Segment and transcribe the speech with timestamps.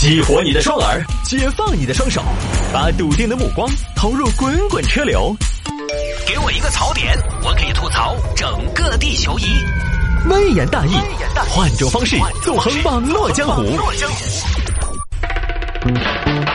[0.00, 2.22] 激活你的双耳，解放你的双手，
[2.72, 5.36] 把笃定的目光投入滚滚车流。
[6.24, 9.46] 给我一个槽点，我可以吐槽整个地球仪。
[10.30, 10.92] 微言大义，
[11.50, 13.76] 换种方式纵横网络江湖。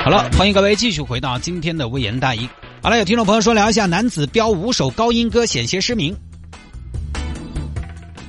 [0.05, 2.47] 好了，欢迎各位继续回到今天的微言大义。
[2.81, 6.15] 好了，有听众朋友说聊一下男子飙五首高音歌险些失明。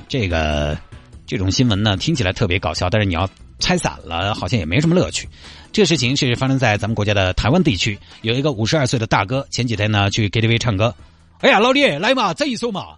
[0.09, 0.77] 这个
[1.25, 3.29] 这种新闻呢，听起来特别搞笑，但是你要
[3.59, 5.27] 拆散了，好像也没什么乐趣。
[5.71, 10.95] 这个事情是发生在咱们国家的台湾地区，有一个五十二岁的大哥，前几天呢去 KTV 唱歌。
[11.39, 12.97] 哎呀，老李，来嘛，这一首嘛。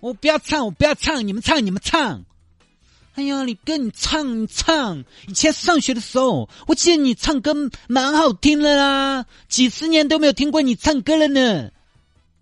[0.00, 2.24] 我不要唱，我不要唱，你们唱，你们唱。
[3.14, 5.04] 哎呀，李哥，你唱，你唱。
[5.28, 7.54] 以前上学的时候，我记得你唱歌
[7.86, 11.70] 蛮好听的啦，几十年都没有听过你唱歌了呢。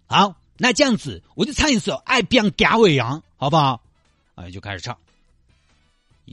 [0.06, 3.82] 好，那这样子，我就唱一首《爱变假尾羊》，好不好？
[4.36, 4.96] 哎，就开始唱。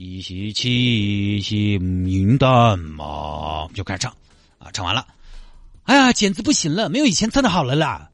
[0.00, 4.14] 一夕七夕云淡嘛，就开始唱。
[4.60, 5.04] 啊，唱完了。
[5.82, 8.08] 哎呀，简直不行了，没有以前唱的好了啦。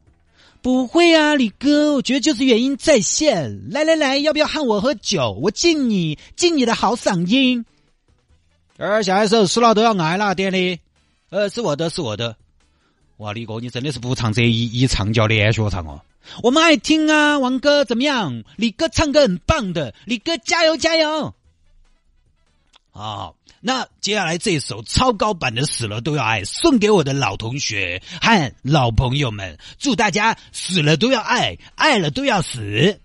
[0.62, 3.70] 不会啊，李哥，我觉得就是原因在线。
[3.70, 5.39] 来来来，要不要喊我喝酒？
[5.42, 7.67] 我敬你，敬你的好嗓音。
[8.78, 10.78] 而下一首输了都要爱了点的，
[11.28, 12.34] 呃，是我的，是我的。
[13.19, 16.01] 哇，李哥，你真的是不唱这一一唱叫连续唱哦。
[16.42, 18.42] 我们爱听啊，王哥怎么样？
[18.56, 21.34] 李哥唱歌很棒的，李哥加油加油。
[22.95, 33.01] 啊，那接下来这首超高版的《死了都要爱》送给我的老同学和老朋友们，祝大家死了都要爱，爱了都要死。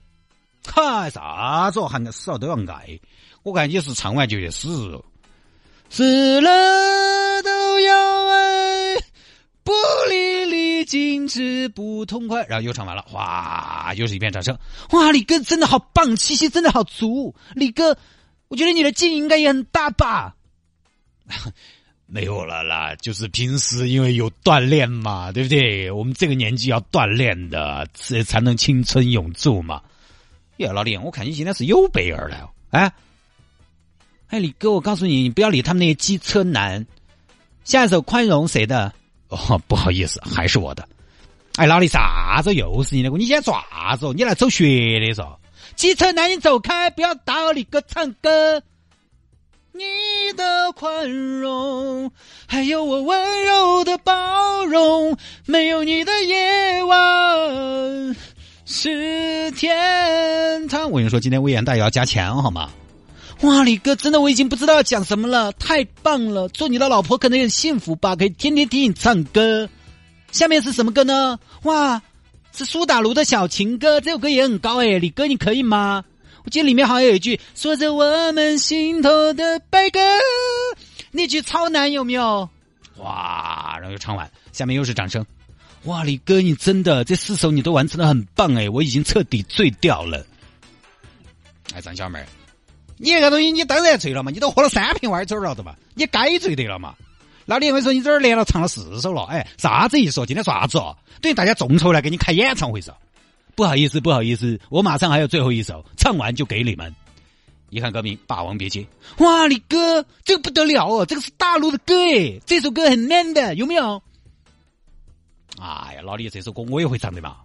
[0.63, 1.81] 哈，啥子？
[1.81, 2.99] 喊个死了都要爱？
[3.41, 5.03] 我感觉是唱完就去死。
[5.89, 8.95] 死了都要爱，
[9.63, 9.73] 不
[10.07, 12.45] 淋漓尽致不痛快。
[12.45, 14.55] 然后又唱完了，哇，又是一片掌声。
[14.91, 17.97] 哇，李哥真的好棒，气息真的好足，李哥。
[18.49, 20.35] 我觉得你的劲应该也很大吧？
[22.11, 25.91] 没有了啦，就是平时因为有锻炼嘛，对不对？
[25.91, 29.79] 我们这个年纪要锻炼的，这才能青春永驻嘛。
[30.57, 32.49] 呀，老李，我看你今天是有备而来哦。
[32.71, 32.91] 哎，
[34.29, 36.83] 哎，李哥，我告诉你，你不要理他们那些机车男。
[37.63, 38.91] 下一首《宽容》谁的？
[39.29, 40.89] 哦，不好意思，还是我的。
[41.57, 43.09] 哎，老李，啥子又是你的？
[43.11, 44.11] 你今天做啥子？
[44.15, 44.65] 你来走穴
[44.99, 45.37] 的嗦？
[45.79, 46.89] 机车男，你走开！
[46.89, 48.61] 不要打扰李哥唱歌。
[49.71, 49.85] 你
[50.35, 52.11] 的宽容，
[52.47, 58.13] 还有我温柔的包容，没有你的夜晚
[58.65, 60.91] 是天堂。
[60.91, 62.69] 我跟你说，今天威严大也要加钱好吗？
[63.43, 66.49] 哇，李哥，真的我已经不知道讲什么了，太棒了！
[66.49, 69.69] 做你的老婆可能很幸福吧，可以天天听你唱歌。
[70.33, 71.39] 下面是什么歌呢？
[71.63, 72.01] 哇！
[72.59, 76.03] 是苏打绿的小情歌，这首歌也很高哎，李哥你可以吗？
[76.43, 79.99] 我记得里面好像有一句说着我们心头的白鸽，
[81.09, 82.49] 那句超难有没有？
[82.97, 85.25] 哇，然后又唱完，下面又是掌声。
[85.83, 90.25] 哇，李哥你真的这四首你都完成的很棒哎，我已经彻底醉掉了。
[91.73, 92.27] 哎，张小妹儿，
[92.97, 95.73] 你这个东西你当然醉了嘛，你都喝了三瓶歪酒了的嘛？
[95.93, 96.93] 你该醉的了嘛。
[97.49, 100.23] 老李，我说你这儿连了唱了四首了，哎，啥子意思？
[100.27, 100.95] 今天啥子哦？
[101.19, 102.93] 等于大家众筹来给你开演唱会是？
[103.55, 106.93] 不好意思，不好意思，我马上还有最后一首，唱完就给你们。
[107.71, 108.87] 一看歌名《霸王别姬》，
[109.25, 113.99] 哇，李哥，这个不得了哦，这个是大陆的歌哎，这首歌很 man 的，有没有？
[115.59, 117.37] 哎呀，老李，这首歌我也会唱的嘛，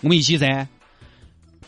[0.00, 0.68] 我们一起噻。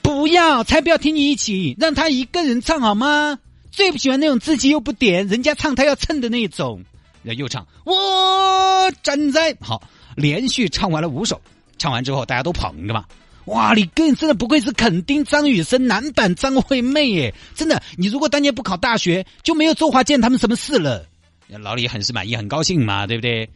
[0.02, 3.40] 不要，才不要听你一起，让他一个人唱好吗？
[3.72, 6.84] 最不喜欢那种自己又不点，人家唱他要蹭的那种。
[7.22, 9.82] 又唱，我站在好，
[10.16, 11.40] 连续唱完了五首，
[11.78, 13.04] 唱完之后大家都捧着嘛。
[13.46, 17.34] 哇，你哥真的不愧是肯定张雨生男版张惠妹耶！
[17.54, 21.04] 真的，你如果当年不考大学，就没有周华健他们什么事了。
[21.48, 23.48] 老李很是满意，很高兴嘛，对不对？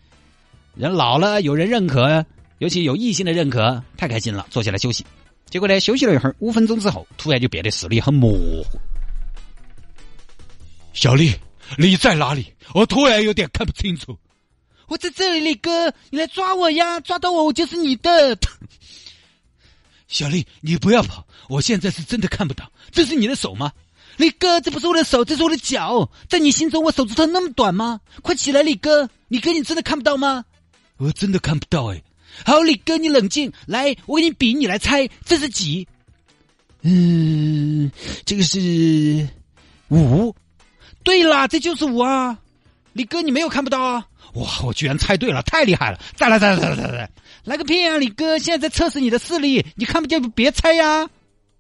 [0.75, 2.27] 人老了有人认可，
[2.59, 5.07] 尤其有异性的认可，太开心了，坐下来休息。
[5.49, 8.65] 结果呢，休息了一会儿，五分钟之后，突然就变得视力很模糊。
[10.93, 11.33] 小丽。
[11.79, 12.53] 你在哪里？
[12.75, 14.17] 我突然有点看不清楚。
[14.87, 17.01] 我在这里，李哥，你来抓我呀！
[17.01, 18.39] 抓到我，我就是你的。
[20.07, 21.27] 小丽，你不要跑！
[21.49, 22.71] 我现在是真的看不到。
[22.93, 23.73] 这是你的手吗？
[24.17, 26.09] 李哥，这不是我的手，这是我的脚。
[26.29, 28.01] 在你心中，我手指头那么短吗？
[28.23, 29.11] 快起来，李哥！
[29.27, 30.45] 李哥，你真的看不到吗？
[30.99, 32.03] 我真的看不到哎。
[32.45, 33.53] 好，李哥，你冷静。
[33.67, 35.89] 来，我给你比，你来猜，这是几？
[36.83, 37.91] 嗯，
[38.25, 39.29] 这个是
[39.89, 40.33] 五。
[41.07, 42.37] 对啦，这就是我啊！
[42.93, 44.05] 李哥，你没有看不到啊？
[44.35, 46.01] 哇，我居然猜对了，太厉害了！
[46.17, 47.11] 再来，再来，再来，再来！
[47.45, 47.97] 来个屁啊！
[47.97, 51.09] 李哥，现在在测试你的视力，你看不见就别猜呀！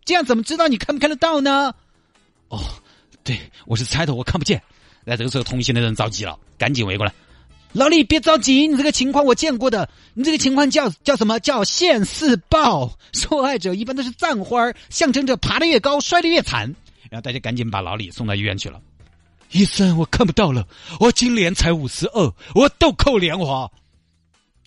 [0.04, 1.72] 这样怎么知道你看不看得到呢？
[2.48, 2.58] 哦，
[3.22, 4.60] 对，我是猜的，我看不见。
[5.04, 7.12] 那这个时候，同行的人着急了，赶紧围过来。
[7.72, 9.88] 老李，别着急，你这个情况我见过的。
[10.14, 12.98] 你这个情况叫叫什么叫现世报？
[13.12, 16.62] 受害者一般都是葬花，象征着爬得越高，摔得越惨。
[17.10, 18.80] 然后大家赶紧把老李送到医院去了。
[19.52, 20.66] 医生，我看不到了，
[21.00, 23.70] 我今年才五十二，我豆蔻年华。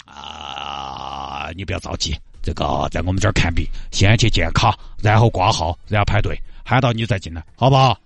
[0.05, 7.99] 啊，你不要着急，这个在我们这儿看病，先去建卡，然后挂号，然后排队，喊到你再进来，好不好？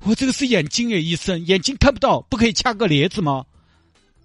[0.00, 3.44] 我这个是眼睛诶，医生，眼睛看不到，不可以掐个镊子吗？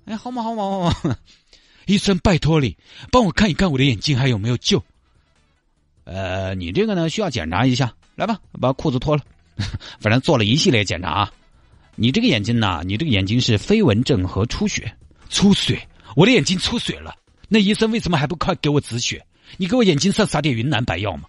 [0.06, 1.16] 哎，好嘛好嘛好嘛，
[1.86, 2.76] 医生拜托你，
[3.12, 4.84] 帮我看一看我的眼睛还有没有救。
[6.06, 9.22] 呃，你这个呢需要检查一下，来吧，把裤子脱了，
[10.00, 11.32] 反正做了一系列检查啊。
[12.00, 14.96] 你这个眼睛呢，你这个眼睛是飞蚊症和出血，
[15.32, 15.82] 出血，
[16.16, 17.16] 我的眼睛出血了。
[17.50, 19.26] 那医生为什么还不快给我止血？
[19.58, 21.24] 你给我眼睛上撒点云南白药嘛？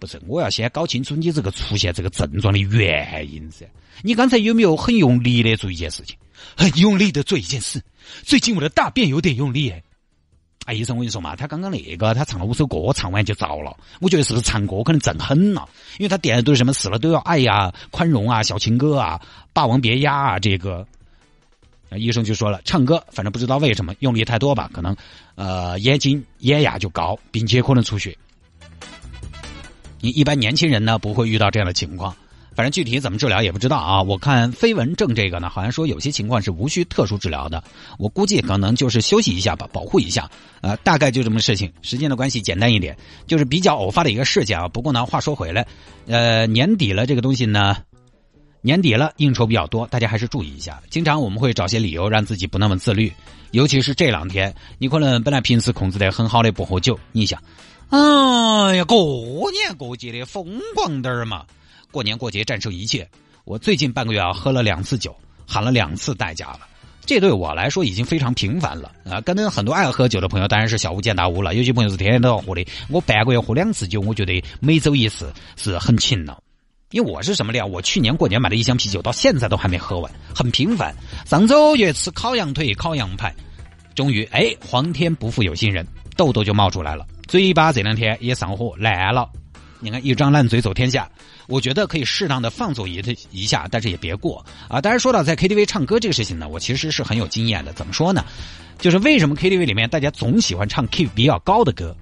[0.00, 3.64] 不是，我要先搞清楚你这个出现这个症状的原因噻。
[4.02, 6.16] 你刚才有没有很用力的做一件事情？
[6.56, 7.80] 很用力的做一件事。
[8.24, 9.72] 最近我的大便有点用力。
[10.64, 13.76] 哎，医生，我跟你说嘛，他刚刚那个他唱了五首歌，唱完就着了。
[14.00, 15.68] 我觉得是不是唱歌可能震狠了？
[15.98, 19.20] 因为他点的都是什么死了都要爱呀、宽容啊、小情歌啊、
[19.52, 20.38] 霸王别压啊。
[20.38, 20.86] 这个
[21.96, 24.96] 医生就说了，唱歌反正不知道为什么用力太多吧，可能
[25.34, 28.16] 呃眼睛眼压就高，并且可能出血。
[30.00, 32.14] 你一般年轻人呢不会遇到这样的情况，
[32.54, 34.02] 反正具体怎么治疗也不知道啊。
[34.02, 37.62] 我看飞蚊症这个呢，好像说有些情况是无需特殊治疗的，
[37.98, 40.30] 我估计可能就是休息一下吧，保护一下。
[40.60, 41.72] 呃，大概就这么事情。
[41.82, 42.96] 时间的关系，简单一点，
[43.26, 44.68] 就是比较偶发的一个事件啊。
[44.68, 45.66] 不过呢，话说回来，
[46.06, 47.76] 呃，年底了，这个东西呢，
[48.60, 50.80] 年底了，应酬比较多，大家还是注意一下。
[50.88, 53.12] 经常我们会找些理由让自己不那么自律，
[53.50, 57.42] 尤其是这两天，你可能本来平时控制得很好的不喝酒，你想。
[57.88, 61.44] 哎呀，过年过节的疯狂点儿嘛！
[61.92, 63.08] 过年过节战胜一切。
[63.44, 65.14] 我最近半个月啊，喝了两次酒，
[65.46, 66.60] 喊了两次代驾了。
[67.04, 69.20] 这对我来说已经非常频繁了啊！
[69.20, 71.54] 跟很多爱喝酒的朋友当然是小巫见大巫了。
[71.54, 76.40] 有些朋友是天天都要喝的，我半个月喝两次酒，我觉得每周一次是很勤了。
[76.92, 77.66] 因为我是什么料？
[77.66, 80.94] 我去年过年买了一箱啤酒，到现在都还没喝完，很频繁。
[81.26, 83.34] 上周也吃烤羊腿、烤羊排，
[83.96, 85.84] 终于哎，皇天不负有心人，
[86.16, 87.04] 痘痘就冒出来了。
[87.26, 89.28] 嘴巴这两天也上火烂了，
[89.82, 91.10] 你看一张烂嘴走天下。
[91.48, 93.02] 我觉得可以适当的放纵一
[93.32, 94.80] 一下，但是也别过啊。
[94.80, 97.72] 当然说到在 KTV 唱歌这个事情呢，我其实是很有经验的。
[97.72, 98.24] 怎么说呢？
[98.78, 101.94] 就是为什么 KTV 里面大家总喜欢唱 key 比较高的歌，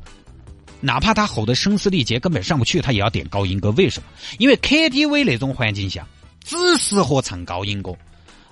[0.81, 3.71] 哪怕他吼的声嘶力竭根本上不去，他也要点高音歌。
[3.73, 4.09] 为什么？
[4.39, 6.07] 因为 KTV 那种环境下
[6.45, 7.97] 只适合唱高音歌。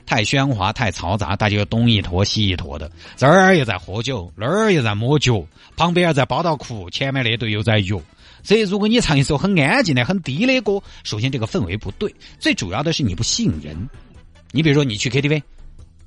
[0.07, 5.47] 太喧哗、太嘈杂，大家东一坨西一坨的，这儿又在喝酒，那儿又在摸脚，
[5.77, 8.03] 旁边又在包到哭，前面那队又在 욕。
[8.43, 13.89] 所以，如果你唱一首很安静的、很低的歌，首先这个氛围不对，最主要的是你不吸引人。
[14.53, 15.43] 你比如说，你去 KTV，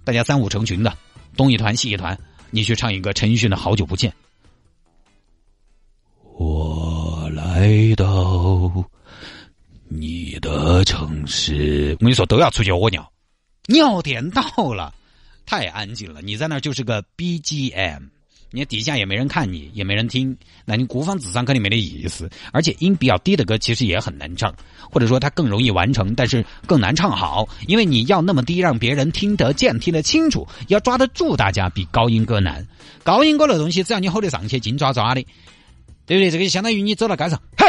[0.04, 0.98] 大家三五成群的，
[1.38, 2.18] 东一团西一团，
[2.50, 4.12] 你去唱一个陈奕迅的《好久不见》，
[6.38, 8.84] 我来到
[9.88, 13.12] 你的城市，我跟你说，都要出去屙尿。
[13.68, 14.42] 尿点到
[14.74, 14.94] 了，
[15.46, 16.22] 太安静了。
[16.22, 18.10] 你在那儿就是个 BGM，
[18.54, 22.30] 你底下也没人看你，也没人听，那你孤芳自赏肯定没得意思。
[22.52, 24.54] 而且音比较低的歌其实也很难唱，
[24.92, 32.68] 或者说它更容易完成，但是更难唱好，因为你要那么低让别人听得见、听得清楚，要抓得住大家，比高音歌难。
[33.04, 35.26] 高音歌的东西，只要你吼得上去，金抓抓的，
[36.06, 36.30] 对不对？
[36.30, 37.66] 这个就相当于你走到街上，嘿，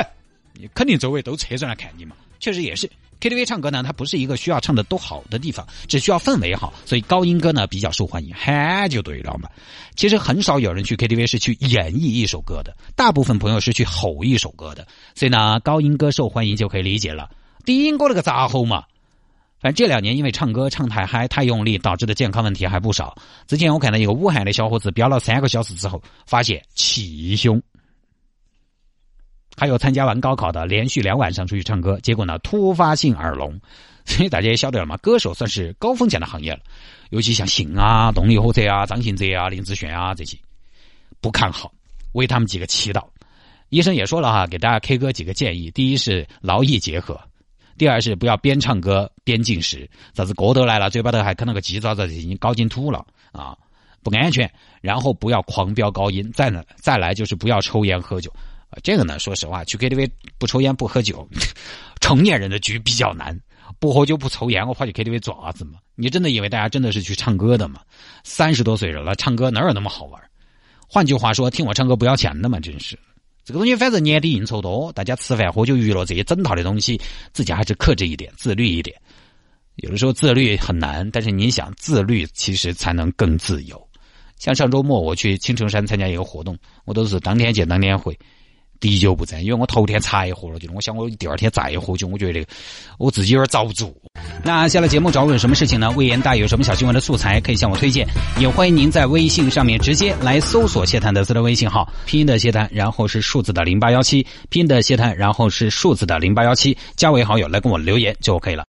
[0.54, 2.16] 你肯定周围都车上来看你嘛。
[2.42, 2.90] 确实也是。
[3.20, 9.48] KTV 唱歌呢，它不是一个需要唱的都好的地方，只需要氛围好，所以高音歌呢比较受欢迎，嗨就对了嘛。
[9.94, 14.84] 其实很少有人去 KTV 是去演绎一首歌的，大部分朋友是去吼一首歌的，
[15.14, 17.30] 所以呢，高音歌受欢迎就可以理解了。
[17.64, 18.82] 低音歌那个咋吼嘛？
[19.60, 23.16] 反正这两年因为唱歌唱太嗨、太用力，导致的健康问题还不少。
[23.46, 27.62] 之前我看到一个武汉的小伙子飙了三个小时之后，发现气胸。
[29.56, 33.60] 还有参加完高考的，连续两晚上出去唱歌，结果呢突发性耳聋，
[34.04, 36.60] 所以大家也晓得了嘛，歌手算是高风险的行业了，
[37.10, 40.38] 尤其像信啊、动力火车啊、张信哲啊、林志炫啊这些，
[41.20, 41.72] 不看好，
[42.12, 43.04] 为他们几个祈祷。
[43.68, 47.18] 医生也说了哈，给大家 K 歌几个建议：第一是劳逸结合，
[47.78, 53.56] 第二是不要边唱歌边进食，啥子歌都来了，嘴巴头还啃了个鸡爪子，已经搞进吐了啊，
[54.02, 54.50] 不安全。
[54.82, 58.32] 然后不要狂飙高音，再呢再来就是不要抽烟喝酒。
[58.82, 61.28] 这个呢，说实话，去 KTV 不抽烟不喝酒，
[62.00, 63.38] 成年人的局比较难。
[63.78, 65.78] 不喝酒不抽烟，我跑去 KTV 做啥子嘛？
[65.94, 67.80] 你真的以为大家真的是去唱歌的吗？
[68.22, 70.22] 三十多岁人了，唱歌哪有那么好玩？
[70.86, 72.60] 换句话说，听我唱歌不要钱的嘛？
[72.60, 72.98] 真是，
[73.44, 77.00] 这个东西反正年底应酬多，大家吃饭喝酒娱乐这些整套的东西，
[77.32, 78.94] 自己还是克制一点，自律一点。
[79.76, 83.88] 有的时候自律很难，但是你想自律，其实才能更自由。
[84.38, 88.16] 像上周末我去青城山参加一个活动，我都是当天见当天回，
[88.82, 92.44] 滴酒不沾，因为我头天才喝了酒，我想我第二天再喝酒，我觉得
[92.98, 93.96] 我自己有点遭不住。
[94.42, 95.88] 那下了节目找我有什么事情呢？
[95.92, 98.04] 魏延大有什么小新闻的素材可以向我推荐，
[98.40, 108.64] 也欢迎您在微信上面直接来搜索谢探的私人微信号，拼音的谢探，然后是数字的零八幺七，拼音的谢探，然后是数字的零八幺七，加为好友来跟我留言就 OK 了。